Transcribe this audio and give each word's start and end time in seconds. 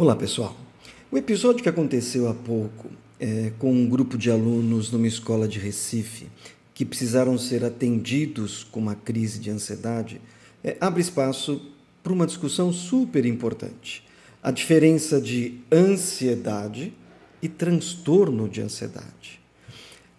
Olá, 0.00 0.14
pessoal. 0.14 0.56
O 1.10 1.18
episódio 1.18 1.60
que 1.60 1.68
aconteceu 1.68 2.28
há 2.28 2.32
pouco 2.32 2.88
é, 3.18 3.50
com 3.58 3.72
um 3.72 3.88
grupo 3.88 4.16
de 4.16 4.30
alunos 4.30 4.92
numa 4.92 5.08
escola 5.08 5.48
de 5.48 5.58
Recife 5.58 6.28
que 6.72 6.84
precisaram 6.84 7.36
ser 7.36 7.64
atendidos 7.64 8.62
com 8.62 8.78
uma 8.78 8.94
crise 8.94 9.40
de 9.40 9.50
ansiedade 9.50 10.20
é, 10.62 10.76
abre 10.80 11.00
espaço 11.00 11.60
para 12.00 12.12
uma 12.12 12.28
discussão 12.28 12.72
super 12.72 13.26
importante: 13.26 14.04
a 14.40 14.52
diferença 14.52 15.20
de 15.20 15.58
ansiedade 15.72 16.94
e 17.42 17.48
transtorno 17.48 18.48
de 18.48 18.60
ansiedade. 18.60 19.40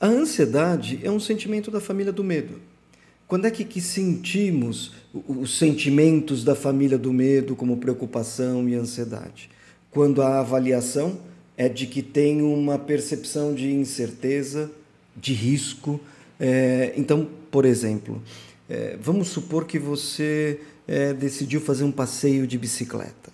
A 0.00 0.06
ansiedade 0.06 1.00
é 1.02 1.10
um 1.10 1.18
sentimento 1.18 1.72
da 1.72 1.80
família 1.80 2.12
do 2.12 2.22
medo. 2.22 2.60
Quando 3.26 3.46
é 3.46 3.50
que, 3.50 3.64
que 3.64 3.80
sentimos 3.80 4.92
os 5.12 5.58
sentimentos 5.58 6.44
da 6.44 6.54
família 6.54 6.96
do 6.96 7.12
medo, 7.12 7.56
como 7.56 7.78
preocupação 7.78 8.68
e 8.68 8.76
ansiedade? 8.76 9.50
Quando 9.94 10.20
a 10.20 10.40
avaliação 10.40 11.16
é 11.56 11.68
de 11.68 11.86
que 11.86 12.02
tem 12.02 12.42
uma 12.42 12.76
percepção 12.76 13.54
de 13.54 13.72
incerteza, 13.72 14.70
de 15.16 15.32
risco. 15.32 16.00
É, 16.38 16.92
então, 16.96 17.28
por 17.48 17.64
exemplo, 17.64 18.20
é, 18.68 18.98
vamos 19.00 19.28
supor 19.28 19.64
que 19.64 19.78
você 19.78 20.60
é, 20.88 21.14
decidiu 21.14 21.60
fazer 21.60 21.84
um 21.84 21.92
passeio 21.92 22.44
de 22.44 22.58
bicicleta. 22.58 23.32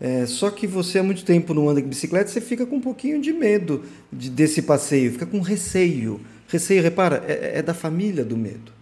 É, 0.00 0.26
só 0.26 0.50
que 0.50 0.66
você 0.66 0.98
há 0.98 1.02
muito 1.02 1.24
tempo 1.24 1.54
não 1.54 1.68
anda 1.68 1.80
de 1.80 1.86
bicicleta, 1.86 2.28
você 2.28 2.40
fica 2.40 2.66
com 2.66 2.76
um 2.76 2.80
pouquinho 2.80 3.20
de 3.22 3.32
medo 3.32 3.84
de, 4.12 4.28
desse 4.28 4.62
passeio, 4.62 5.12
fica 5.12 5.26
com 5.26 5.40
receio. 5.40 6.20
Receio, 6.48 6.82
repara, 6.82 7.24
é, 7.28 7.58
é 7.58 7.62
da 7.62 7.72
família 7.72 8.24
do 8.24 8.36
medo. 8.36 8.72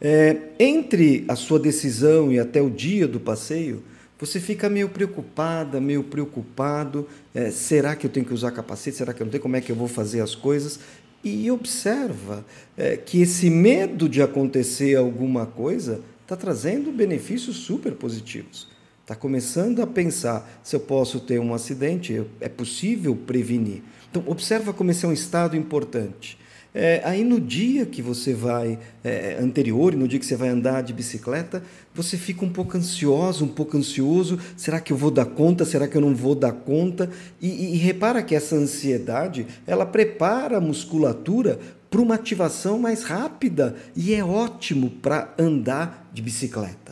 É, 0.00 0.36
entre 0.58 1.24
a 1.26 1.34
sua 1.34 1.58
decisão 1.58 2.32
e 2.32 2.38
até 2.38 2.62
o 2.62 2.70
dia 2.70 3.08
do 3.08 3.18
passeio, 3.18 3.82
você 4.26 4.38
fica 4.38 4.68
meio 4.68 4.88
preocupada, 4.88 5.80
meio 5.80 6.02
preocupado. 6.02 7.08
É, 7.34 7.50
será 7.50 7.96
que 7.96 8.06
eu 8.06 8.10
tenho 8.10 8.26
que 8.26 8.34
usar 8.34 8.50
capacete? 8.50 8.98
Será 8.98 9.14
que 9.14 9.22
eu 9.22 9.24
não 9.24 9.30
tenho? 9.30 9.42
Como 9.42 9.56
é 9.56 9.60
que 9.60 9.72
eu 9.72 9.76
vou 9.76 9.88
fazer 9.88 10.20
as 10.20 10.34
coisas? 10.34 10.80
E 11.24 11.50
observa 11.50 12.44
é, 12.76 12.96
que 12.96 13.22
esse 13.22 13.48
medo 13.48 14.08
de 14.08 14.22
acontecer 14.22 14.96
alguma 14.96 15.46
coisa 15.46 16.00
está 16.22 16.36
trazendo 16.36 16.92
benefícios 16.92 17.56
super 17.56 17.92
positivos. 17.92 18.68
Está 19.02 19.14
começando 19.14 19.82
a 19.82 19.86
pensar 19.86 20.60
se 20.62 20.76
eu 20.76 20.80
posso 20.80 21.18
ter 21.18 21.40
um 21.40 21.52
acidente, 21.52 22.24
é 22.40 22.48
possível 22.48 23.16
prevenir. 23.16 23.82
Então, 24.10 24.22
observa 24.26 24.72
como 24.72 24.90
esse 24.90 25.04
é 25.04 25.08
um 25.08 25.12
estado 25.12 25.56
importante. 25.56 26.38
É, 26.72 27.00
aí 27.04 27.24
no 27.24 27.40
dia 27.40 27.84
que 27.84 28.00
você 28.00 28.32
vai, 28.32 28.78
é, 29.02 29.36
anterior, 29.40 29.94
no 29.94 30.06
dia 30.06 30.18
que 30.18 30.26
você 30.26 30.36
vai 30.36 30.48
andar 30.48 30.82
de 30.82 30.92
bicicleta, 30.92 31.62
você 31.94 32.16
fica 32.16 32.44
um 32.44 32.48
pouco 32.48 32.76
ansioso, 32.76 33.44
um 33.44 33.48
pouco 33.48 33.76
ansioso. 33.76 34.38
Será 34.56 34.80
que 34.80 34.92
eu 34.92 34.96
vou 34.96 35.10
dar 35.10 35.26
conta? 35.26 35.64
Será 35.64 35.88
que 35.88 35.96
eu 35.96 36.00
não 36.00 36.14
vou 36.14 36.34
dar 36.34 36.52
conta? 36.52 37.10
E, 37.40 37.48
e, 37.48 37.74
e 37.74 37.76
repara 37.76 38.22
que 38.22 38.34
essa 38.34 38.54
ansiedade, 38.54 39.46
ela 39.66 39.84
prepara 39.84 40.58
a 40.58 40.60
musculatura 40.60 41.58
para 41.90 42.00
uma 42.00 42.14
ativação 42.14 42.78
mais 42.78 43.02
rápida 43.02 43.74
e 43.96 44.14
é 44.14 44.24
ótimo 44.24 44.90
para 44.90 45.34
andar 45.36 46.08
de 46.12 46.22
bicicleta. 46.22 46.89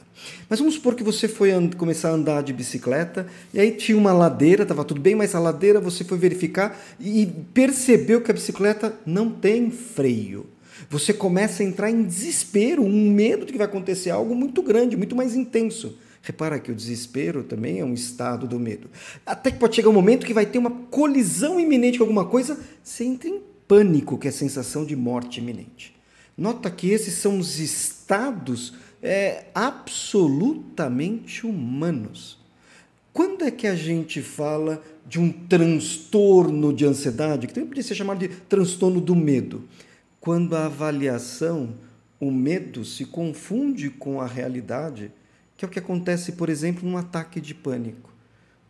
Mas 0.48 0.58
vamos 0.58 0.74
supor 0.74 0.94
que 0.94 1.02
você 1.02 1.28
foi 1.28 1.50
começar 1.76 2.10
a 2.10 2.12
andar 2.12 2.42
de 2.42 2.52
bicicleta 2.52 3.26
e 3.52 3.60
aí 3.60 3.72
tinha 3.72 3.96
uma 3.96 4.12
ladeira, 4.12 4.62
estava 4.62 4.84
tudo 4.84 5.00
bem, 5.00 5.14
mas 5.14 5.34
a 5.34 5.38
ladeira 5.38 5.80
você 5.80 6.04
foi 6.04 6.18
verificar 6.18 6.78
e 6.98 7.26
percebeu 7.52 8.20
que 8.20 8.30
a 8.30 8.34
bicicleta 8.34 8.94
não 9.04 9.30
tem 9.30 9.70
freio. 9.70 10.46
Você 10.90 11.12
começa 11.12 11.62
a 11.62 11.66
entrar 11.66 11.90
em 11.90 12.02
desespero, 12.02 12.82
um 12.82 13.10
medo 13.10 13.44
de 13.44 13.52
que 13.52 13.58
vai 13.58 13.66
acontecer 13.66 14.10
algo 14.10 14.34
muito 14.34 14.62
grande, 14.62 14.96
muito 14.96 15.16
mais 15.16 15.34
intenso. 15.34 15.98
Repara 16.22 16.58
que 16.58 16.70
o 16.70 16.74
desespero 16.74 17.42
também 17.42 17.80
é 17.80 17.84
um 17.84 17.94
estado 17.94 18.46
do 18.46 18.58
medo. 18.58 18.90
Até 19.24 19.50
que 19.50 19.58
pode 19.58 19.76
chegar 19.76 19.88
um 19.88 19.94
momento 19.94 20.26
que 20.26 20.34
vai 20.34 20.46
ter 20.46 20.58
uma 20.58 20.70
colisão 20.70 21.58
iminente 21.58 21.98
com 21.98 22.04
alguma 22.04 22.26
coisa, 22.26 22.58
você 22.82 23.04
entra 23.04 23.28
em 23.28 23.40
pânico, 23.66 24.18
que 24.18 24.26
é 24.26 24.30
a 24.30 24.32
sensação 24.32 24.84
de 24.84 24.96
morte 24.96 25.40
iminente. 25.40 25.94
Nota 26.36 26.70
que 26.70 26.90
esses 26.90 27.14
são 27.14 27.38
os 27.38 27.58
estados 27.58 28.74
é, 29.02 29.44
absolutamente 29.54 31.46
humanos. 31.46 32.38
Quando 33.12 33.44
é 33.44 33.50
que 33.50 33.66
a 33.66 33.74
gente 33.74 34.22
fala 34.22 34.82
de 35.06 35.18
um 35.18 35.32
transtorno 35.32 36.72
de 36.72 36.84
ansiedade, 36.84 37.46
que 37.46 37.54
também 37.54 37.68
podia 37.68 37.82
ser 37.82 37.94
chamado 37.94 38.18
de 38.18 38.28
transtorno 38.28 39.00
do 39.00 39.16
medo? 39.16 39.64
Quando 40.20 40.54
a 40.54 40.66
avaliação, 40.66 41.74
o 42.20 42.30
medo 42.30 42.84
se 42.84 43.04
confunde 43.04 43.90
com 43.90 44.20
a 44.20 44.26
realidade, 44.26 45.10
que 45.56 45.64
é 45.64 45.68
o 45.68 45.70
que 45.70 45.78
acontece, 45.78 46.32
por 46.32 46.48
exemplo, 46.48 46.88
num 46.88 46.96
ataque 46.96 47.40
de 47.40 47.54
pânico. 47.54 48.12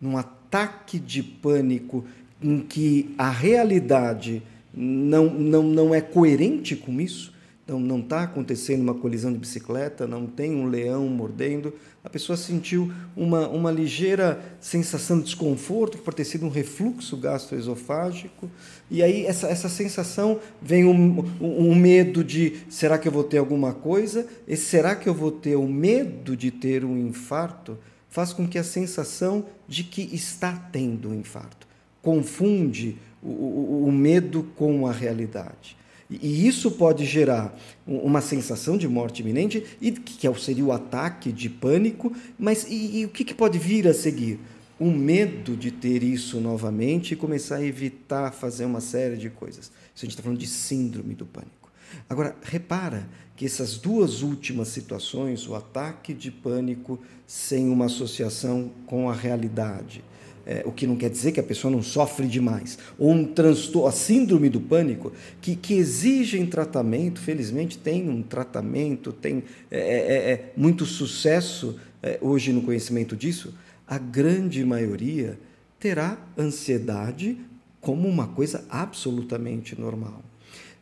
Num 0.00 0.16
ataque 0.16 0.98
de 0.98 1.22
pânico 1.22 2.04
em 2.40 2.60
que 2.60 3.14
a 3.18 3.30
realidade 3.30 4.42
não, 4.72 5.28
não, 5.28 5.62
não 5.62 5.94
é 5.94 6.00
coerente 6.00 6.76
com 6.76 7.00
isso, 7.00 7.34
então, 7.68 7.78
não 7.78 8.00
está 8.00 8.22
acontecendo 8.22 8.80
uma 8.80 8.94
colisão 8.94 9.30
de 9.30 9.38
bicicleta, 9.38 10.06
não 10.06 10.26
tem 10.26 10.56
um 10.56 10.68
leão 10.68 11.06
mordendo. 11.06 11.74
A 12.02 12.08
pessoa 12.08 12.34
sentiu 12.34 12.90
uma, 13.14 13.46
uma 13.46 13.70
ligeira 13.70 14.42
sensação 14.58 15.18
de 15.18 15.26
desconforto, 15.26 15.98
que 15.98 16.02
pode 16.02 16.16
ter 16.16 16.24
sido 16.24 16.46
um 16.46 16.48
refluxo 16.48 17.14
gastroesofágico. 17.18 18.50
E 18.90 19.02
aí, 19.02 19.26
essa, 19.26 19.48
essa 19.48 19.68
sensação 19.68 20.40
vem 20.62 20.86
um, 20.86 21.20
um, 21.38 21.68
um 21.68 21.74
medo 21.74 22.24
de: 22.24 22.56
será 22.70 22.96
que 22.96 23.06
eu 23.06 23.12
vou 23.12 23.22
ter 23.22 23.36
alguma 23.36 23.74
coisa? 23.74 24.26
E 24.46 24.56
será 24.56 24.96
que 24.96 25.06
eu 25.06 25.12
vou 25.12 25.30
ter 25.30 25.56
o 25.56 25.68
medo 25.68 26.34
de 26.34 26.50
ter 26.50 26.86
um 26.86 26.96
infarto? 26.96 27.76
Faz 28.08 28.32
com 28.32 28.48
que 28.48 28.56
a 28.56 28.64
sensação 28.64 29.44
de 29.68 29.84
que 29.84 30.08
está 30.14 30.54
tendo 30.72 31.10
um 31.10 31.14
infarto 31.14 31.68
confunde 32.00 32.96
o, 33.22 33.28
o, 33.28 33.84
o 33.88 33.92
medo 33.92 34.44
com 34.56 34.86
a 34.86 34.92
realidade. 34.92 35.76
E 36.10 36.46
isso 36.46 36.70
pode 36.70 37.04
gerar 37.04 37.54
uma 37.86 38.22
sensação 38.22 38.78
de 38.78 38.88
morte 38.88 39.20
iminente, 39.20 39.64
e 39.80 39.92
que 39.92 40.26
é 40.26 40.34
seria 40.34 40.64
o 40.64 40.72
ataque 40.72 41.30
de 41.30 41.50
pânico, 41.50 42.14
mas 42.38 42.66
e, 42.68 43.00
e 43.00 43.04
o 43.04 43.10
que, 43.10 43.24
que 43.24 43.34
pode 43.34 43.58
vir 43.58 43.86
a 43.86 43.92
seguir? 43.92 44.40
O 44.80 44.90
medo 44.90 45.56
de 45.56 45.70
ter 45.70 46.02
isso 46.02 46.40
novamente 46.40 47.12
e 47.12 47.16
começar 47.16 47.56
a 47.56 47.64
evitar 47.64 48.32
fazer 48.32 48.64
uma 48.64 48.80
série 48.80 49.16
de 49.16 49.28
coisas. 49.28 49.66
Isso 49.66 49.72
a 49.96 50.00
gente 50.00 50.10
está 50.10 50.22
falando 50.22 50.38
de 50.38 50.46
síndrome 50.46 51.14
do 51.14 51.26
pânico. 51.26 51.70
Agora, 52.08 52.36
repara 52.42 53.08
que 53.36 53.44
essas 53.44 53.76
duas 53.76 54.22
últimas 54.22 54.68
situações, 54.68 55.46
o 55.46 55.54
ataque 55.54 56.14
de 56.14 56.30
pânico 56.30 56.98
sem 57.26 57.68
uma 57.68 57.86
associação 57.86 58.70
com 58.86 59.10
a 59.10 59.14
realidade, 59.14 60.02
é, 60.48 60.62
o 60.64 60.72
que 60.72 60.86
não 60.86 60.96
quer 60.96 61.10
dizer 61.10 61.32
que 61.32 61.40
a 61.40 61.42
pessoa 61.42 61.70
não 61.70 61.82
sofre 61.82 62.26
demais, 62.26 62.78
ou 62.98 63.12
um 63.12 63.22
transtorno, 63.22 63.86
a 63.86 63.92
síndrome 63.92 64.48
do 64.48 64.60
pânico, 64.62 65.12
que, 65.42 65.54
que 65.54 65.74
exigem 65.74 66.46
tratamento, 66.46 67.20
felizmente 67.20 67.76
tem 67.76 68.08
um 68.08 68.22
tratamento, 68.22 69.12
tem 69.12 69.44
é, 69.70 69.78
é, 69.78 69.82
é, 69.82 70.32
é 70.32 70.52
muito 70.56 70.86
sucesso 70.86 71.78
é, 72.02 72.18
hoje 72.22 72.50
no 72.50 72.62
conhecimento 72.62 73.14
disso, 73.14 73.54
a 73.86 73.98
grande 73.98 74.64
maioria 74.64 75.38
terá 75.78 76.18
ansiedade 76.36 77.38
como 77.80 78.08
uma 78.08 78.28
coisa 78.28 78.64
absolutamente 78.70 79.78
normal. 79.78 80.22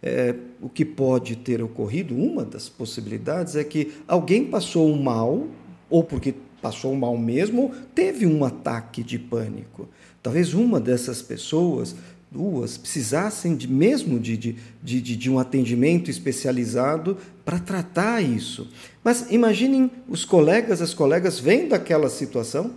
É, 0.01 0.35
o 0.61 0.69
que 0.69 0.85
pode 0.85 1.37
ter 1.37 1.61
ocorrido, 1.61 2.15
uma 2.15 2.45
das 2.45 2.69
possibilidades 2.69 3.57
é 3.57 3.65
que 3.65 3.95
alguém 4.07 4.45
passou 4.45 4.93
um 4.93 5.03
mal, 5.03 5.49
ou 5.91 6.05
porque 6.05 6.35
passou 6.67 6.97
mal 6.97 7.17
mesmo, 7.17 7.73
teve 7.95 8.27
um 8.27 8.45
ataque 8.45 9.05
de 9.05 9.21
pânico. 9.21 9.89
Talvez 10.21 10.53
uma 10.53 10.81
dessas 10.81 11.23
pessoas, 11.23 11.95
duas, 12.29 12.77
precisassem 12.77 13.55
de, 13.55 13.69
mesmo 13.69 14.19
de, 14.19 14.37
de, 14.37 14.57
de, 14.83 15.01
de 15.01 15.31
um 15.31 15.39
atendimento 15.39 16.11
especializado 16.11 17.19
para 17.45 17.61
tratar 17.61 18.21
isso. 18.21 18.67
Mas 19.05 19.31
imaginem 19.31 19.89
os 20.09 20.25
colegas, 20.25 20.83
as 20.83 20.93
colegas 20.93 21.39
vendo 21.39 21.73
aquela 21.73 22.11
situação, 22.11 22.73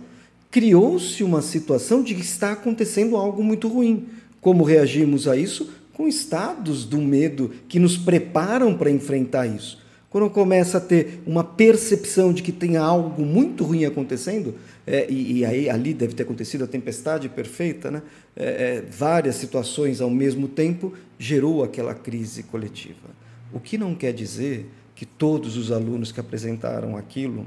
criou-se 0.52 1.24
uma 1.24 1.42
situação 1.42 2.00
de 2.00 2.14
que 2.14 2.20
está 2.20 2.52
acontecendo 2.52 3.16
algo 3.16 3.42
muito 3.42 3.66
ruim. 3.66 4.06
Como 4.40 4.62
reagimos 4.62 5.26
a 5.26 5.36
isso? 5.36 5.68
Com 5.94 6.06
estados 6.06 6.84
do 6.84 6.98
medo 6.98 7.50
que 7.66 7.80
nos 7.80 7.96
preparam 7.96 8.78
para 8.78 8.88
enfrentar 8.88 9.48
isso. 9.48 9.80
Quando 10.10 10.28
começa 10.28 10.78
a 10.78 10.80
ter 10.80 11.22
uma 11.24 11.44
percepção 11.44 12.32
de 12.32 12.42
que 12.42 12.50
tem 12.50 12.76
algo 12.76 13.24
muito 13.24 13.62
ruim 13.62 13.84
acontecendo, 13.84 14.56
é, 14.84 15.08
e, 15.08 15.38
e, 15.38 15.44
aí 15.44 15.70
ali 15.70 15.94
deve 15.94 16.14
ter 16.14 16.24
acontecido 16.24 16.64
a 16.64 16.66
tempestade 16.66 17.28
perfeita, 17.28 17.92
né? 17.92 18.02
É, 18.34 18.44
é, 18.44 18.84
várias 18.90 19.36
situações 19.36 20.00
ao 20.00 20.10
mesmo 20.10 20.48
tempo, 20.48 20.92
gerou 21.16 21.62
aquela 21.62 21.94
crise 21.94 22.42
coletiva. 22.42 23.08
O 23.52 23.60
que 23.60 23.78
não 23.78 23.94
quer 23.94 24.12
dizer 24.12 24.68
que 24.96 25.06
todos 25.06 25.56
os 25.56 25.70
alunos 25.70 26.10
que 26.10 26.18
apresentaram 26.18 26.96
aquilo 26.96 27.46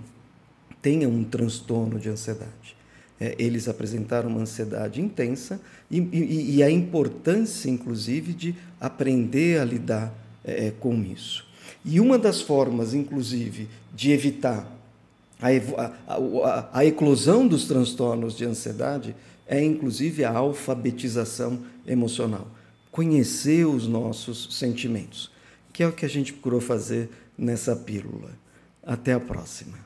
tenham 0.82 1.12
um 1.12 1.24
transtorno 1.24 2.00
de 2.00 2.08
ansiedade. 2.08 2.78
É, 3.20 3.36
eles 3.38 3.68
apresentaram 3.68 4.30
uma 4.30 4.42
ansiedade 4.42 5.02
intensa 5.02 5.60
e, 5.92 6.00
e, 6.00 6.56
e, 6.58 6.64
a 6.64 6.72
importância, 6.72 7.70
inclusive, 7.70 8.34
de 8.34 8.56
aprender 8.80 9.60
a 9.60 9.66
lidar 9.66 10.14
é, 10.44 10.72
com 10.80 11.04
isso. 11.04 11.46
E 11.84 12.00
uma 12.00 12.18
das 12.18 12.42
formas, 12.42 12.94
inclusive, 12.94 13.68
de 13.94 14.12
evitar 14.12 14.68
A, 15.42 15.50
a, 16.08 16.16
a, 16.16 16.70
a 16.80 16.86
eclosão 16.86 17.46
dos 17.46 17.66
transtornos 17.66 18.38
de 18.38 18.46
ansiedade 18.46 19.14
é 19.46 19.62
inclusive 19.62 20.24
a 20.24 20.32
alfabetização 20.32 21.60
emocional. 21.86 22.48
Conhecer 22.92 23.66
os 23.66 23.88
nossos 23.88 24.58
sentimentos, 24.58 25.30
que 25.74 25.84
é 25.84 25.88
o 25.88 25.92
que 25.92 26.06
a 26.06 26.10
gente 26.10 26.32
procurou 26.32 26.62
fazer 26.62 27.10
nessa 27.38 27.76
pílula. 27.76 28.32
Até 28.82 29.14
a 29.14 29.20
próxima. 29.20 29.78